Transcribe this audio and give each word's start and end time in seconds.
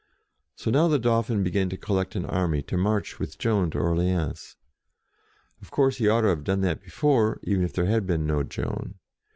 So 0.55 0.71
now 0.71 0.87
the 0.87 0.97
Dauphin 0.97 1.43
began 1.43 1.69
to 1.69 1.77
collect 1.77 2.15
an 2.15 2.25
army 2.25 2.63
to 2.63 2.75
march 2.75 3.19
with 3.19 3.37
Joan 3.37 3.69
to 3.69 3.77
Orleans. 3.77 4.55
Of 5.61 5.69
course 5.69 5.97
he 5.97 6.09
ought 6.09 6.21
to 6.21 6.29
have 6.29 6.43
done 6.43 6.61
that 6.61 6.81
before, 6.81 7.39
even 7.43 7.63
if 7.63 7.73
there 7.73 7.85
had 7.85 8.07
been 8.07 8.25
no 8.25 8.41
Joan. 8.41 8.95